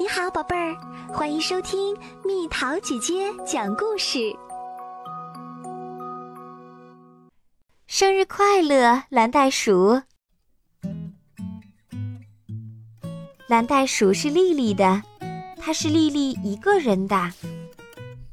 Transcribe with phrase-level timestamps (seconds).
[0.00, 0.76] 你好，宝贝儿，
[1.12, 1.92] 欢迎收听
[2.24, 4.32] 蜜桃姐姐讲故事。
[7.88, 10.00] 生日快乐，蓝袋鼠！
[13.48, 15.02] 蓝袋鼠是丽丽的，
[15.56, 17.32] 它是丽丽一个人的。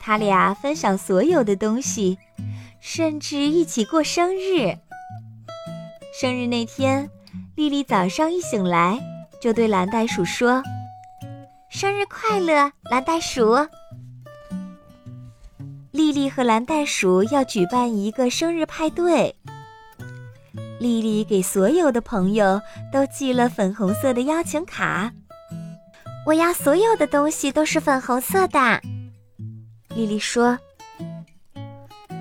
[0.00, 2.18] 他俩分享所有的东西，
[2.80, 4.76] 甚至一起过生日。
[6.20, 7.08] 生日那天，
[7.54, 8.98] 丽丽早上一醒来
[9.40, 10.60] 就对蓝袋鼠说。
[11.72, 13.56] 生日快乐，蓝袋鼠！
[15.90, 19.34] 丽丽和蓝袋鼠要举办一个生日派对。
[20.78, 22.60] 丽丽给所有的朋友
[22.92, 25.10] 都寄了粉红色的邀请卡。
[26.26, 28.58] 我要所有的东西都是粉红色的。
[29.96, 30.58] 丽丽说。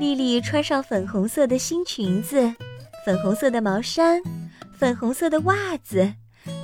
[0.00, 2.52] 丽丽穿上粉红色的新裙子，
[3.04, 4.20] 粉红色的毛衫，
[4.76, 6.12] 粉红色的袜子，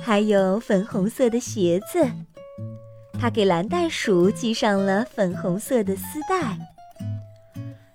[0.03, 2.05] 还有粉红色的鞋子。
[3.23, 6.57] 他给蓝袋鼠系上了粉红色的丝带。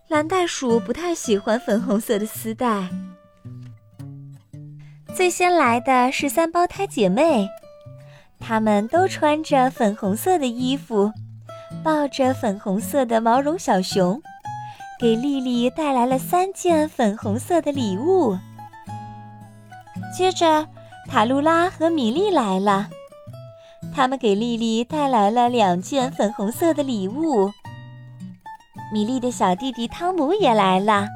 [0.09, 2.89] 蓝袋鼠不太喜欢粉红色的丝带。
[5.15, 7.47] 最先来的是三胞胎姐妹，
[8.41, 11.13] 她们都穿着粉红色的衣服，
[11.85, 14.23] 抱着粉红色的毛绒小熊，
[14.99, 18.35] 给丽丽带来了三件粉红色的礼物。
[20.17, 20.67] 接着，
[21.07, 22.89] 塔露拉和米莉来了。
[23.99, 27.51] 他们给莉莉带来了两件粉红色的礼物。
[28.93, 31.09] 米莉的小弟弟汤姆也来了，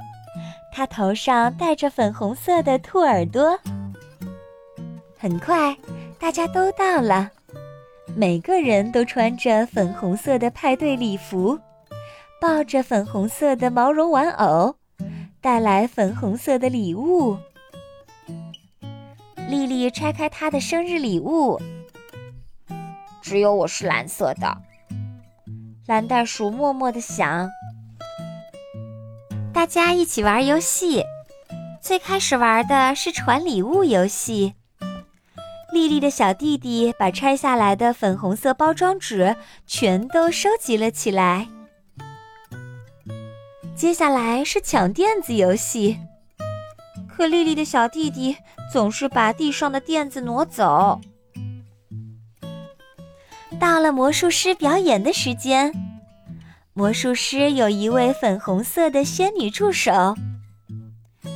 [0.72, 3.56] 他头上戴着粉红色的兔耳朵。
[5.16, 5.76] 很快，
[6.18, 7.30] 大家都到了，
[8.16, 11.56] 每个人都穿着粉红色的派对礼服，
[12.40, 14.74] 抱着粉红色的毛绒玩偶，
[15.40, 17.38] 带来粉红色的礼物。
[19.48, 21.60] 莉莉拆开她的生日礼物。
[23.32, 24.58] 只有我是蓝色的，
[25.86, 27.48] 蓝袋鼠默默地想。
[29.54, 31.02] 大家一起玩游戏，
[31.80, 34.52] 最开始玩的是传礼物游戏。
[35.72, 39.34] 丽丽的小弟弟把拆下来的粉红色包装纸
[39.66, 41.48] 全都收集了起来。
[43.74, 45.98] 接下来是抢垫子游戏，
[47.08, 48.36] 可丽丽的小弟弟
[48.70, 51.00] 总是把地上的垫子挪走。
[53.62, 55.72] 到了魔术师表演的时间，
[56.72, 60.16] 魔术师有一位粉红色的仙女助手，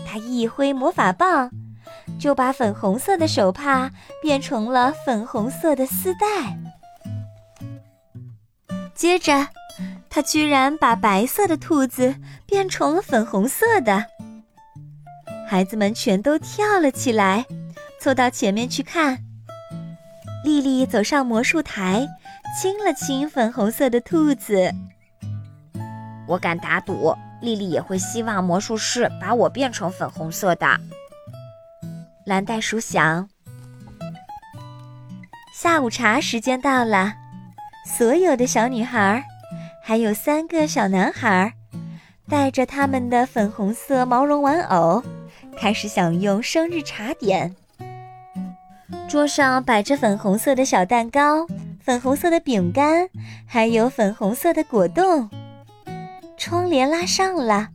[0.04, 1.48] 她一挥魔法棒，
[2.18, 6.58] 就把粉红色的手帕变成了粉红色的丝带。
[8.92, 9.46] 接着，
[10.10, 14.04] 她居然把白色的兔子变成了粉红色的。
[15.48, 17.46] 孩子们全都跳了起来，
[18.00, 19.25] 凑到前面去看。
[20.46, 22.06] 丽丽走上魔术台，
[22.56, 24.70] 亲了亲粉红色的兔子。
[26.28, 27.12] 我敢打赌，
[27.42, 30.64] 丽丽也会希望魔术师把我变成粉红色的。
[32.24, 33.28] 蓝袋鼠想。
[35.52, 37.12] 下午茶时间到了，
[37.84, 39.24] 所有的小女孩，
[39.82, 41.54] 还有三个小男孩，
[42.28, 45.02] 带着他们的粉红色毛绒玩偶，
[45.58, 47.56] 开始享用生日茶点。
[49.08, 51.46] 桌上摆着粉红色的小蛋糕、
[51.80, 53.08] 粉红色的饼干，
[53.46, 55.30] 还有粉红色的果冻。
[56.36, 57.68] 窗帘拉上了，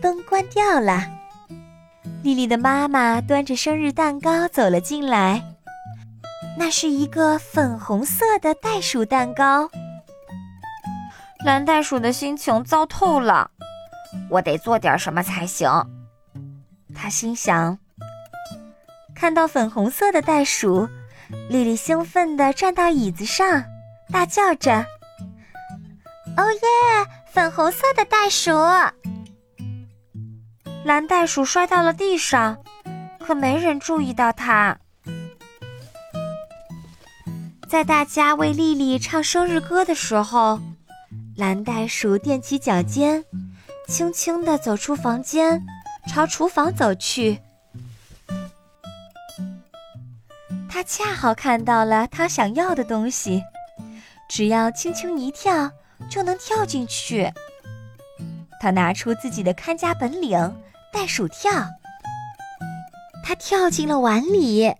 [0.00, 1.06] 灯关掉了。
[2.22, 5.42] 丽丽的妈妈端着生日蛋糕走了进来，
[6.56, 9.70] 那是一个粉红色的袋鼠蛋糕。
[11.44, 13.50] 蓝袋鼠的心情糟透了，
[14.30, 15.70] 我得做点什么才行。
[16.94, 17.78] 他心想。
[19.20, 20.88] 看到粉红色的袋鼠，
[21.50, 23.62] 丽丽兴奋地站到椅子上，
[24.10, 24.86] 大叫着
[26.38, 26.60] ：“哦耶！
[27.30, 28.50] 粉红色的袋鼠！”
[30.86, 32.56] 蓝袋鼠摔到了地上，
[33.18, 34.78] 可没人注意到它。
[37.68, 40.58] 在大家为丽丽唱生日歌的时候，
[41.36, 43.22] 蓝袋鼠踮起脚尖，
[43.86, 45.62] 轻轻地走出房间，
[46.08, 47.38] 朝厨房走去。
[50.80, 53.44] 他恰好看到了他想要的东西，
[54.30, 55.70] 只要轻轻一跳
[56.08, 57.30] 就能跳进去。
[58.58, 60.38] 他拿出自己的看家本领——
[60.90, 61.52] 袋鼠跳。
[63.22, 64.74] 他跳进了碗里，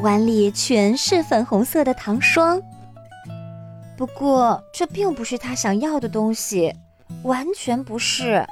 [0.00, 2.60] 碗里全是粉红色的糖霜。
[3.96, 6.70] 不过这并不是他想要的东西，
[7.22, 8.46] 完全不是。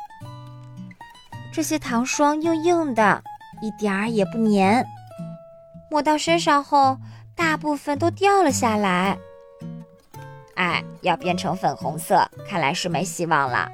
[1.52, 3.22] 这些糖霜硬硬的，
[3.60, 4.82] 一点儿也不粘。
[5.90, 6.98] 抹到身上后，
[7.34, 9.18] 大部分都掉了下来。
[10.54, 13.70] 哎，要变成粉红色，看来是没希望了。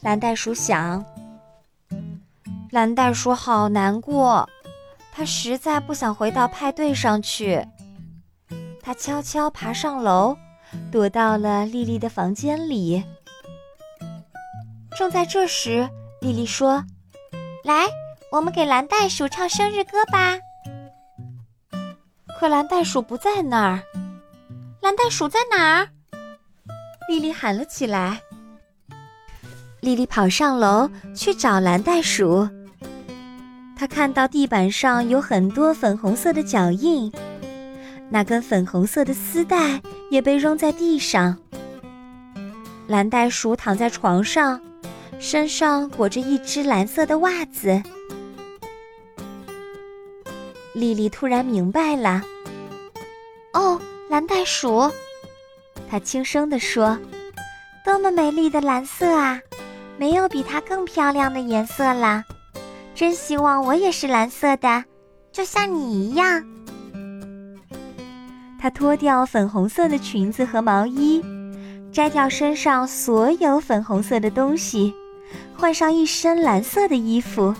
[0.00, 1.04] 蓝袋鼠想。
[2.70, 4.48] 蓝袋鼠好难过，
[5.12, 7.66] 它实在不想回到派对上去。
[8.82, 10.36] 它悄悄爬上楼，
[10.90, 13.04] 躲到了丽丽的房间里。
[14.96, 15.88] 正在这时，
[16.20, 16.82] 丽丽说
[17.62, 17.86] ：“来，
[18.30, 20.38] 我们给蓝袋鼠唱生日歌吧。”
[22.42, 23.80] 可蓝袋鼠不在那儿。
[24.80, 25.88] 蓝袋鼠在哪儿？
[27.08, 28.20] 丽丽喊了起来。
[29.80, 32.48] 丽丽跑上楼去找蓝袋鼠。
[33.76, 37.12] 她看到地板上有很多粉红色的脚印，
[38.10, 39.80] 那根粉红色的丝带
[40.10, 41.38] 也被扔在地上。
[42.88, 44.60] 蓝袋鼠躺在床上，
[45.20, 47.80] 身上裹着一只蓝色的袜子。
[50.82, 52.20] 丽丽突然明白了。
[53.52, 53.80] 哦，
[54.10, 54.90] 蓝袋鼠，
[55.88, 56.98] 她轻声地说
[57.86, 59.40] ：“多么美丽的蓝色啊！
[59.96, 62.24] 没有比它更漂亮的颜色了。
[62.96, 64.84] 真希望我也是蓝色的，
[65.30, 66.44] 就像你一样。”
[68.58, 71.22] 她脱掉粉红色的裙子和毛衣，
[71.92, 74.92] 摘掉身上所有粉红色的东西，
[75.56, 77.54] 换上一身蓝色的衣服。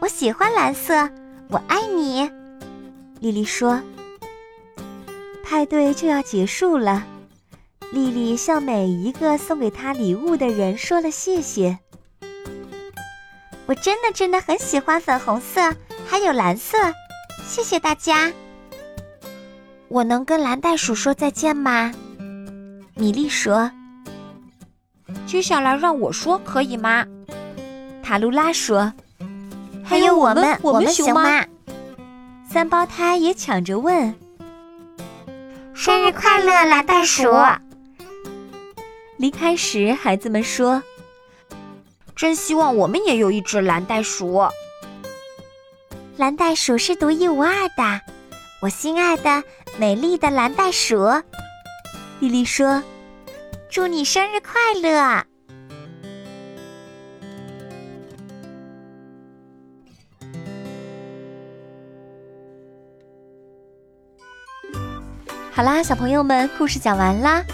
[0.00, 1.10] 我喜欢蓝色，
[1.52, 2.30] 我爱你，
[3.20, 3.78] 丽丽说。
[5.44, 7.04] 派对就要结束了，
[7.90, 11.78] 丽丽向每一个送给她礼物的人说了谢谢。
[13.66, 15.60] 我真的真的很喜欢粉红色，
[16.06, 16.78] 还有蓝色，
[17.46, 18.32] 谢谢大家。
[19.88, 21.92] 我能跟蓝袋鼠说再见吗？
[22.94, 23.70] 米莉说。
[25.26, 27.04] 接下来让我说可以吗？
[28.02, 28.90] 塔露拉说。
[29.92, 31.44] 还有我们，我们行吗？
[32.48, 34.14] 三胞胎也抢着问。
[35.74, 37.30] 生日快乐，蓝袋鼠！
[39.18, 40.82] 离开时，孩子们说
[42.16, 44.42] ：“真希望我们也有一只蓝袋鼠。”
[46.16, 48.00] 蓝袋鼠是独一无二的，
[48.62, 49.44] 我心爱的、
[49.76, 51.06] 美丽的蓝袋鼠。
[52.18, 52.82] 丽丽说
[53.68, 55.26] ：“祝你生日快乐！”
[65.54, 67.44] 好啦，小朋友们，故事讲完啦。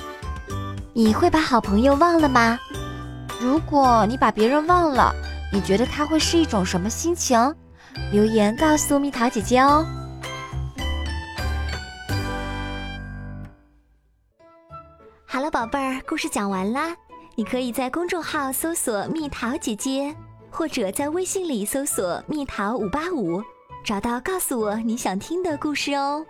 [0.92, 2.56] 你会把好朋友忘了吗？
[3.40, 5.12] 如果你把别人忘了，
[5.52, 7.52] 你觉得他会是一种什么心情？
[8.12, 9.84] 留言告诉蜜桃姐姐哦。
[15.26, 16.94] 好了，宝贝儿，故事讲完啦。
[17.34, 20.14] 你可以在公众号搜索“蜜桃姐姐”，
[20.50, 23.42] 或者在微信里搜索“蜜桃五八五”，
[23.84, 26.24] 找到告诉我你想听的故事哦。